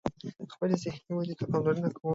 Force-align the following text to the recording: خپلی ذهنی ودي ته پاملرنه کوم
خپلی 0.53 0.75
ذهنی 0.83 1.11
ودي 1.15 1.33
ته 1.39 1.43
پاملرنه 1.51 1.89
کوم 1.95 2.09